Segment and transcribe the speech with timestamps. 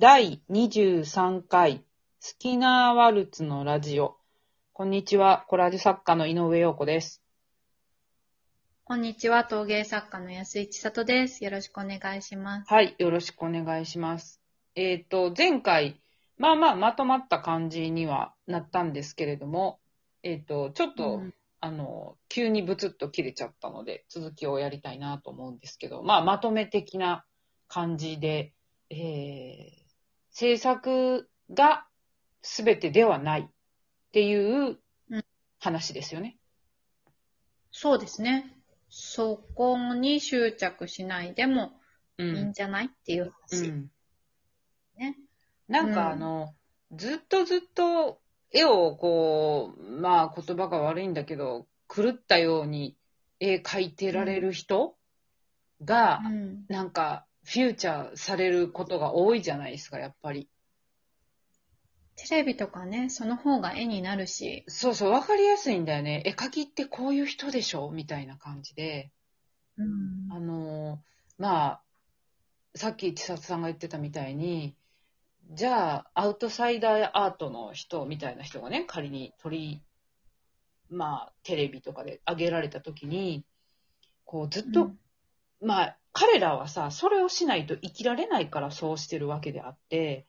[0.00, 1.84] 第23回好
[2.38, 4.16] きなワルツのラジオ。
[4.72, 7.22] こんにちは、コラージュ作家の井上陽子です。
[8.84, 11.44] こんにちは、陶芸作家の安井千里です。
[11.44, 12.72] よろしくお願いします。
[12.72, 14.40] はい、よろしくお願いします。
[14.74, 16.00] えっ、と、前回、
[16.38, 19.80] まあまあまとまった感じにはなったんですけれども、
[20.22, 27.26] えっ、と、ちょっと、うんあの、急にブツッと切れちゃったので、続きをやりたいなと思うんですけど、まあ、まとめ的な
[27.68, 28.54] 感じで、
[28.88, 29.89] えー、
[30.30, 31.86] 制作が
[32.42, 33.44] 全てではないっ
[34.12, 34.78] ていう
[35.10, 35.24] うん
[35.58, 36.38] 話ですよね。
[37.70, 38.56] そうですね。
[38.88, 41.72] そこに執着しないでも
[42.18, 43.68] ういいんじゃないっていうう話。
[43.68, 43.90] ん。
[44.96, 45.16] ね。
[45.68, 46.54] なんかうんあの、
[46.92, 48.20] ずっとずっと
[48.52, 52.96] 絵をこう、まあ言葉が悪いんだけど、狂ったように
[53.38, 54.96] 絵描いてられる人
[55.84, 60.48] が、うんなんかフューチャーされることが多いじゃないですか、やっぱり。
[62.16, 64.64] テレビとかね、その方が絵になるし。
[64.68, 66.22] そうそう、わかりやすいんだよね。
[66.26, 69.10] 絵描きってこういう人でしょみたいな感じで。
[69.76, 71.82] うんあのーまあ、
[72.74, 74.76] さっき千里さんが言ってたみたいに、
[75.52, 79.82] じゃあ、アウトサイダーアートの人みたいな人がね、仮に取り、
[80.90, 83.42] まあ、テレビとかで上げられたときに、
[84.26, 84.92] こう、ずっと、
[85.62, 90.26] まあ、彼らはさ、それをしないと生きられないからそうしてるわけであって、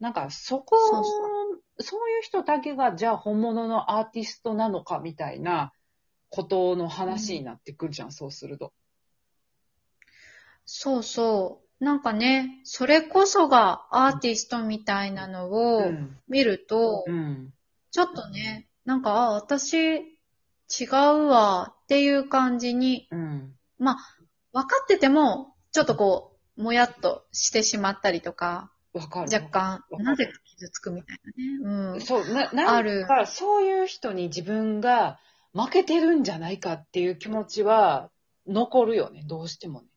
[0.00, 5.72] なんか、そこそうそういう人だけが、じゃあ本物のアーティストなのかみたいな
[6.28, 8.72] ことの話になってくるじゃん、そうすると。
[10.64, 11.84] そうそう。
[11.84, 16.18] なんかね、それこそがアーティストみたいなのをうん。
[16.28, 17.52] 見ると、うん。
[17.90, 23.52] ちょっとね、なんか、あ、私違うわっていう感じにうん。
[23.78, 23.96] まあ、
[24.56, 29.30] 分かってても、ちょっとこう、もやっとしてしまったりとか、わかる。
[29.30, 31.18] 若干、なぜか傷つくみたい
[31.62, 31.92] なね。
[31.92, 32.00] うん。
[32.00, 35.18] そう、な、なんあるか、そういう人に自分が
[35.52, 38.10] 負けてるんじゃないかっていう気持ちは
[38.46, 39.88] 残るよね、どうしてもね。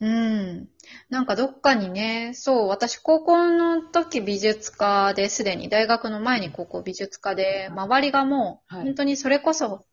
[0.00, 0.68] うん。
[1.10, 9.84] なんかどっかにね、そう、私高校の時美術科ですでに、大学の前に高校美術科で、周りがもう、はい本当にそれこそ、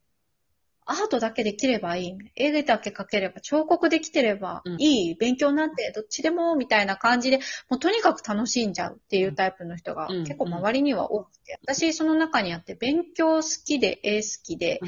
[0.91, 2.17] アートだけできればいい。
[2.35, 5.15] 絵だけ描ければ、彫刻できてればうんいい。
[5.15, 7.37] 勉強なんてどっちでも、みたいな感じで、
[7.69, 14.81] もうとにかく楽しんじゃうっていうタイプの人がうん結構周りには多くて、私その中にあって勉強好きで、絵好きで、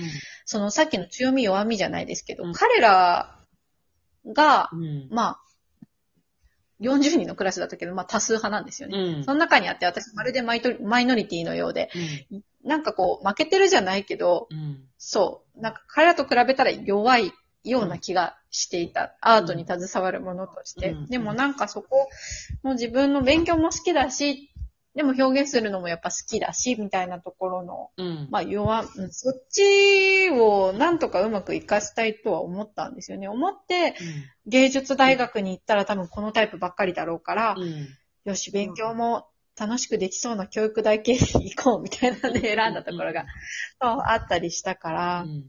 [0.46, 3.40] そのさっきの強み弱みじゃないですけど、うん彼ら
[4.26, 5.08] が、うん。
[5.10, 5.40] まあ、
[6.84, 8.98] 40人のクラスだったけど、まあ多数派なんですよね。
[8.98, 9.24] うん。
[9.24, 11.90] その中にあって私まるでマイトマイノリティのようで、
[12.64, 14.84] なんかこう負けてるじゃないけど、うん。
[14.98, 17.32] そう、なんか彼らと比べたら弱い
[17.64, 19.16] ような気がしていた。
[19.22, 20.92] アートに携わるものとして。
[20.92, 22.10] うんでもなんかそこ
[22.62, 24.53] も自分の勉強も好きだし、
[24.96, 28.28] でも表現するのもやっぱ好きだし、みたいなところの、うん。
[28.30, 33.28] まあ弱、うんそっちをなんとかうまく活かしたいとは思ったんですよね。
[33.28, 33.96] 思って
[34.46, 37.88] 芸術大学に行ったら多分このタイプばっかりだろうから、うん。
[38.26, 39.28] よし、勉強も
[39.60, 43.26] 楽しくできそうな教育大経済に行こうみたいなので選んだところが、
[43.82, 45.46] そうあったりしたから、うん。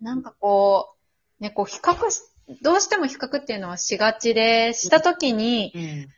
[0.00, 0.94] なんかこ
[1.38, 2.22] う、ね、こう比較し、
[2.62, 6.08] どうしても比較っていうのはしがちで、したときに、うん。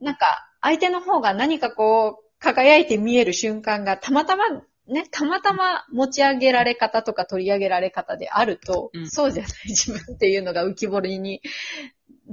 [0.00, 4.44] なんか相手の方が何かこう、輝いて見える瞬間がたまたま、
[4.86, 11.42] ね、たまたま持ち上げられ方とか取り上げられ方であると、うんそうじゃない自分っていうのが浮き彫りに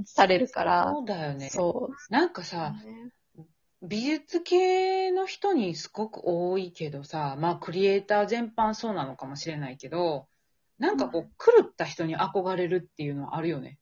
[0.06, 1.50] されるからそ、うだよね。
[1.50, 2.12] そう。
[2.12, 2.74] なんかさ、
[3.82, 10.26] 美術系の人にすごく多いけどさ、まあクリエイター全般そうなのかもしれないけど、
[10.78, 13.78] なんかこう狂った人に憧れるっていうのはあるよね。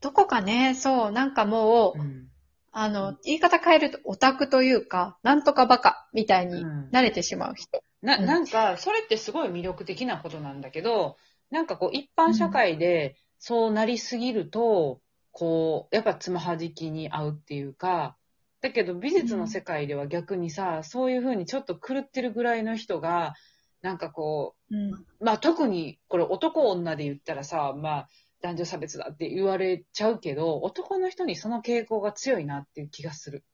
[0.00, 2.28] どこかね、そう、なんかもう、ん。
[2.72, 7.82] あの、言い方変えるとオタクというか、なんとかバカみたいにうん慣れてしまう人。
[8.02, 11.16] な、うんなんか、それってすごい魅力的なことなんだけど、
[11.50, 15.00] なんかこう、一般社会でそうなりすぎると、
[15.32, 18.16] こう、やっぱつまはじきに合うっていうか、
[18.60, 23.34] だけど美術の世界では逆にさ、そういうふうにちょっと狂ってるぐらいの人が、
[23.82, 24.92] なんかこうん。
[24.92, 28.08] う、まあ特にこれ男女で言ったらさ、まあ
[28.40, 33.44] 男女差別だって言われちゃうけど、男の人にその傾向が強いなっていう気がする。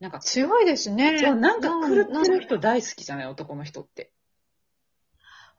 [0.00, 1.18] なんか、強いですね。
[1.20, 2.56] そうなんか狂ってる人。
[2.56, 3.26] 人大好きじゃない？
[3.26, 4.12] 男の人って。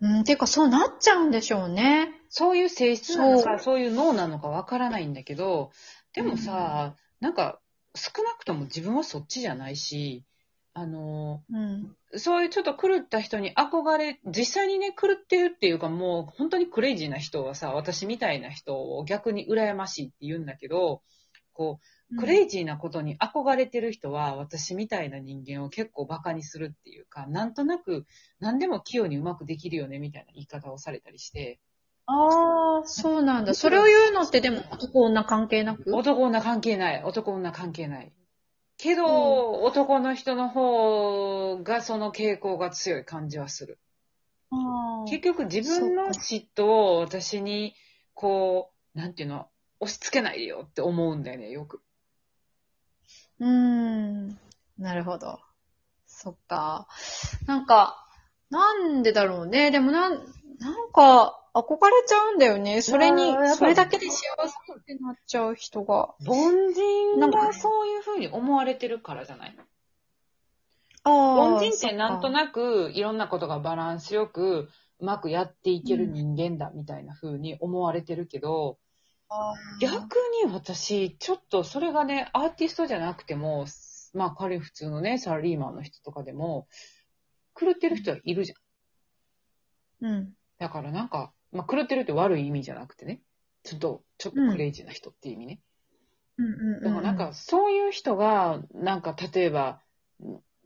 [0.02, 2.10] うん、ていうかそうなっちゃうんでしょうね。
[2.28, 5.72] そういう性質なのか、そそういう脳なのかわからないんだけど、
[6.14, 7.62] でもさ、なんか、
[7.96, 10.26] 少なくとも自分はそっちじゃないし、
[10.75, 11.96] あの、うん。
[12.16, 21.02] そういうちょっと狂った人に憧れ、実際にね、狂ってるっていうかもう本当にクレイジーな人はさ、私みたいな人を逆に羨ましいって言うんだけど、
[21.54, 21.80] こ
[22.12, 28.06] う、クレイジーなことに憧れてる人は、私みたいな人間を結構バカにするっていうか、なんとなく、
[28.40, 31.60] 何でも器用にうまくできるよね、みたいな言い方をされたりして、
[32.06, 33.54] ああ、そうなんだ。
[33.54, 35.90] それを言うのってでも男女関係なく？
[35.92, 37.04] 男女関係ない。
[37.04, 38.12] 男女関係ない。
[38.83, 43.80] けど、う男の人の方がその傾向が強い感じはする。
[45.07, 47.75] 結局自分の嫉妬を私に、
[48.13, 49.47] こう、なんていうの、
[49.80, 51.81] 押し付けないでよって思うんだよね、よく。
[53.39, 54.38] うーん。
[54.77, 55.39] なるほど。
[56.06, 56.89] そっか。
[57.47, 58.06] なんか、
[58.50, 59.71] なんでだろうね。
[59.71, 60.12] でもなん、
[60.59, 62.82] なんか、憧れちゃうんだよね。
[62.82, 64.16] それにそれだけで幸
[64.48, 66.16] せってなっちゃう人が。
[66.26, 66.36] 凡
[66.74, 69.56] 人なんかがそういうふうに思われてるからじゃない？
[71.04, 71.56] ああ。
[71.56, 74.70] 凡人ってなんとなくいろんなことがバランスよく
[75.00, 78.80] うまくやっていける人間だみたいな風に思われてるけど、
[79.30, 80.16] あー逆
[80.46, 83.66] に私、ちょっとそれがね、アーティストじゃなくても、
[84.14, 86.68] まあ彼普通のね、サラリーマンの人とかでも、
[87.60, 90.08] 狂ってる人はいるじゃん。
[90.08, 90.34] うん。
[90.60, 93.22] だからなんか、まあ狂ってるって悪い意味じゃなくてね、
[93.64, 95.60] ちょっと、ちょっとクレイジーな人っていう意味ね。
[96.38, 96.84] うんうんうん。
[96.84, 99.80] でもなんか、そういう人が、なんか例えば、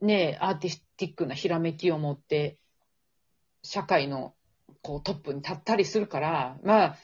[0.00, 2.58] ね、アーティスティックなひらめきを持って、
[3.62, 4.34] 社会の
[4.82, 6.96] こうトップに立ったりするから、まあ、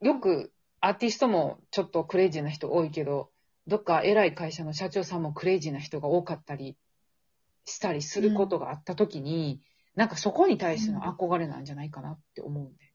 [0.00, 3.30] よくアーティストもちょっとクレイジーな人多いけど、
[3.66, 6.76] どっか偉い会社の社長さんもクレイジーな人が多かったり
[7.64, 9.60] したりすることがあった時に、
[9.94, 12.93] なんかそこに対しての憧れなんじゃないかなって思うんで。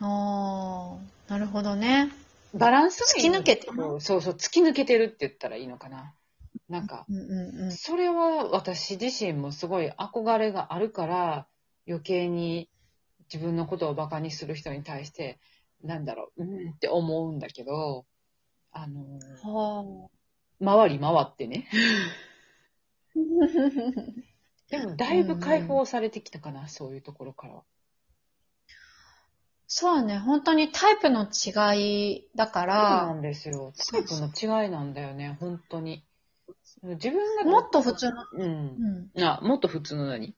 [0.00, 0.96] あ
[1.28, 2.10] あ、なるほどね。
[2.54, 6.14] バランス突き抜けてそうそうそう、突き抜けてるって言ったらいいのかな。
[6.68, 7.72] なんか、うんうんうん。
[7.72, 11.46] それは私自身もすごい憧れがあるから、
[11.86, 12.68] 余計に
[13.32, 15.38] 自分のことをバカにする人に対して、
[15.82, 18.06] なんだろう、うんって思うんだけど、
[18.72, 20.08] あの、は
[20.62, 21.68] 回り回ってね。
[23.14, 23.18] あ。
[24.70, 27.62] でも、だいぶ解放されてきたかな、そういうところからは。
[29.70, 32.74] そうね、本当にタイプの違いだかそうな
[33.06, 33.72] ら、んですよ。
[33.90, 36.04] タイプの違いなんだよね、本当に。
[36.82, 39.20] 自分が、もっと普通の、うんう。
[39.20, 40.34] ん、あ、もっと普通の何？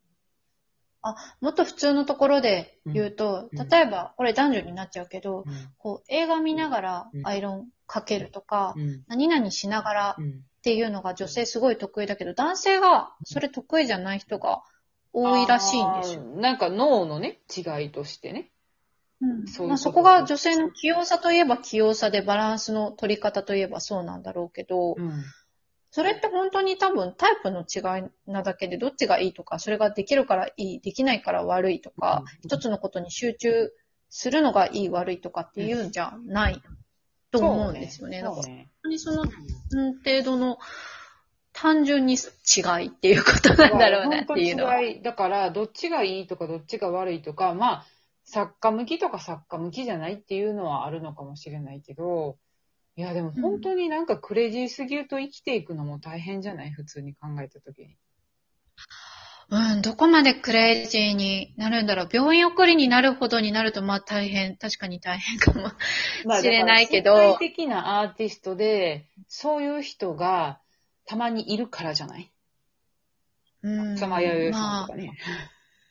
[1.41, 9.05] もっと普通のところで言うと、うん例えば、これ男女になっちゃうけど、うんこう映画見ながらうんアイロンかけるとか、うん。
[9.07, 10.31] 何々しながらうん。
[10.61, 14.63] っていうのが女性すごい得意だけど、男性がそれ得意じゃない人が
[15.13, 16.21] 多いらしいんですよ。
[16.21, 18.51] あーなんか脳のね、違いとしてね。
[19.23, 25.13] うんそうまあ、そこが女性の器用さといえば器用さでバランスの取り方といえばそうなんだろうけど、うん。
[25.91, 33.71] それって本当に多分タイプの違いなだけでどっちがいいとか、それができるからいい、できないから悪いとか、うん一つのことに集中
[34.09, 36.63] するのがいい悪いとかっていうんじゃない
[37.31, 38.23] と思うんですよね。
[38.23, 38.43] 本
[38.83, 39.27] 当にその、う
[39.91, 40.59] ん程度の
[41.53, 44.81] 単純に違いっていうことなんだろうなっていうのは。
[44.81, 45.03] 違い。
[45.03, 47.87] だから、どっちがいいとか、どっちが悪いとか、まあ、
[48.31, 52.39] 作家向きとか作家向きじゃないっていうのはあるのかもしれないけど、
[52.97, 56.71] いや、でも本当になんかクレイジーすぎると生きていくのも大変じゃない？
[56.71, 57.97] 普通に考えたときに。
[59.53, 62.09] うん、どこまでクレイジーになるんだろう？
[62.13, 65.73] 病院送りになるほどになると、まあ大変、確かに大変かも。
[66.41, 70.61] 知れないけどまあ世界的なアーティストで、そういう人が
[71.05, 72.31] たまにいるからじゃない？
[73.63, 73.97] うん。
[73.97, 75.13] 草間彌生さまあんとかね。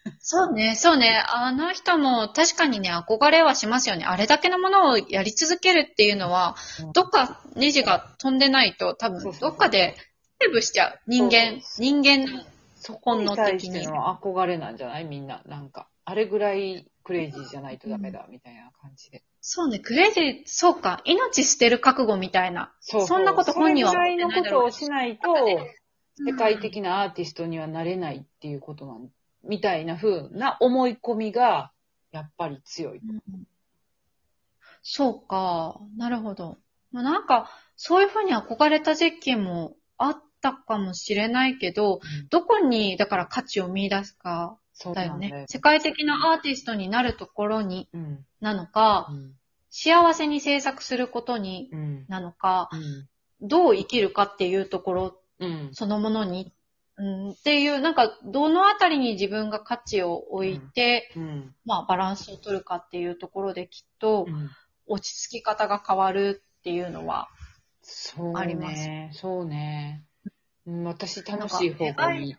[0.19, 1.23] そうね、そうね。
[1.27, 4.05] あの人も確かにね、憧れはしますよね。
[4.05, 9.95] あれだけのものをやり続けるっていうのは、うんどっかネジが飛んでないと多分どっかで
[10.41, 10.99] セーブしちゃう。
[11.07, 12.43] 人間、人間の。
[12.75, 15.03] そこに対しての憧れなんじゃない？
[15.03, 15.41] みんな。
[15.45, 19.21] なんか、あれぐらいクレイジーじゃないとダメだ、みたいな感じで。
[19.41, 21.01] そうね、クレイジー、そうか。
[21.03, 22.73] 命捨てる覚悟みたいな。
[22.79, 25.35] そうそんなこと本人はそれぐらいのことをしないと、
[26.25, 29.09] 世界うん的なアーティストにはなれないっていうことなん、
[29.49, 31.71] みたいな風な思い込みが、
[32.11, 32.99] やっぱり強い。
[32.99, 33.21] うん
[34.81, 35.79] そうか。
[35.97, 36.57] なるほど。
[36.91, 44.57] まあ、なんか、そういうふうに憧れた時期もあったかもしれないけど、どこに、だから価値を見出すか
[44.95, 45.45] だよね。
[45.49, 48.25] 世界的なアーティストになるところに、うん。
[48.39, 49.33] なのか、うん。
[49.69, 52.05] 幸せに制作することにうん。
[52.07, 53.07] なのか、うん。
[53.41, 55.69] どう生きるかっていうところうん。
[55.73, 56.53] そのものに、
[56.99, 61.55] うん、っていう、なんか、どのあたりに自分が価値を置いて、うん。
[61.65, 64.49] まあ、バランスを取るかっていうところできっと、うん
[64.89, 67.29] 落ち着き方が変わるっていうのは、
[67.81, 69.11] そうありますね。
[69.13, 70.03] そうね。
[70.65, 72.35] うん私、楽しい方なんか向に。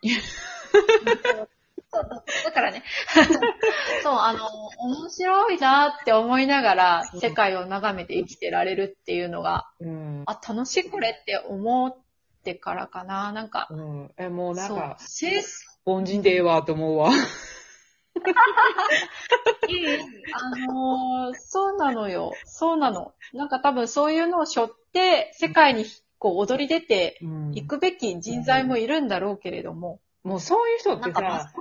[2.45, 2.83] だからね。
[4.03, 10.23] そう、あの、面白いなって思いながら世界を眺めて生きてられるっていうのが、うん。
[10.25, 11.95] あ、楽しいこれって思っ
[12.41, 13.31] てからかな。
[13.31, 14.11] なんか、うん。
[14.17, 15.43] え、もうなんか、そう、せ
[15.85, 17.11] 凡人でええわと思うわ。
[19.67, 19.99] いい
[20.33, 22.33] あのーそうなのよ。
[22.45, 23.13] そうなの。
[23.33, 25.85] なんか多分そういうのを背負って、世界に
[26.19, 29.99] こう踊り出てうん行くべき人材もいるんだろうけれども。
[30.23, 31.51] もうそういう人ってさ、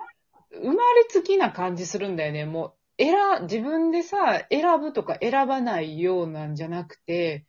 [0.52, 2.44] 生まれつきな感じするんだよね。
[2.44, 7.46] もう、選、自分でさ、選ぶとか選ばないようなんじゃなくて、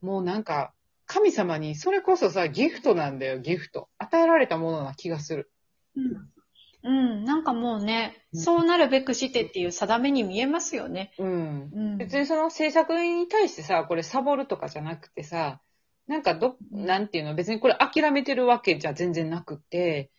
[0.00, 0.73] もうなんか、
[1.06, 3.88] 神様にそれこそさ、ギフトなんだよ、ギフト。
[3.98, 5.50] 与えられたものな気がする。
[5.96, 6.34] うん。
[6.86, 11.12] うん、なんかもうね、うんそうなるべくしてっていう定めに見えますよね。
[11.18, 11.70] うん。
[11.72, 11.98] うん。
[11.98, 15.60] 別にその制作に対してさ、これサボるとかじゃなくてさ、
[16.06, 20.10] なんかど、うんなんていうの、別にこれ諦めてるわけじゃ全然なくて、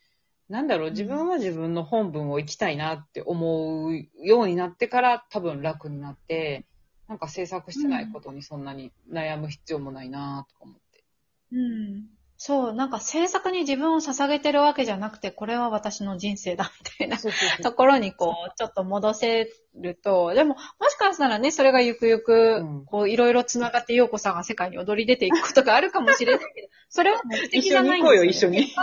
[0.50, 6.66] なんだろう、ん自分は自分の本分を生きたいなって思うようになってから多分楽になって、
[7.08, 11.04] なんか制作してないことにそんなに悩む必要もないなとか思って。
[11.52, 12.06] うん。
[12.38, 17.18] そう、なんか制作に自分を捧げてるわけじゃなくて、これは私の人生だみたいな
[17.64, 28.60] ところにこう、ちょっと戻せると、でも、もしかしたらね、それがゆくゆくうん、こう、いろいろ繋がって、陽子さんが世界に踊り出ていくことがあるかもしれないけど、それは目的一じゃないん緒に行こうよ、ですよね。
[28.60, 28.82] 一緒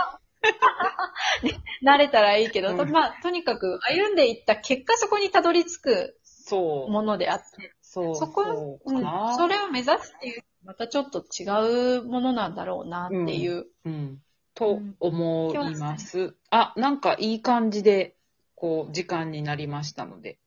[1.43, 1.53] に。
[1.85, 6.17] 慣れたらいいけど、うんまあ、とにかく歩んでいった結果、そこにたどり着く。
[6.51, 8.15] ものであって、そう。
[8.15, 13.67] そこそううんかな、それを目指すっていう、またちょっと違うものなんだろうなっていう。
[13.85, 14.19] うん。
[14.55, 16.35] と思います。
[16.49, 18.15] あ、なんかいい感じで、
[18.55, 20.39] こう、時間になりましたので、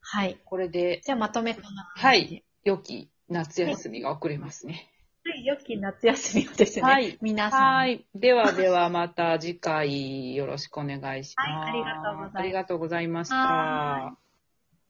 [0.00, 0.38] はい。
[0.44, 1.90] これで、じゃあまとめとな。
[1.96, 2.44] はい。
[2.62, 4.90] 良き夏休みが送れますね。
[5.24, 5.44] はい。
[5.44, 6.82] 良き夏休みをですね。
[6.82, 7.74] はい皆さん。
[7.74, 8.06] はい。
[8.14, 11.50] ではではまた次回よろしくお願いします。
[11.50, 13.36] はいありがとうございますありがとうございました。
[13.36, 14.16] は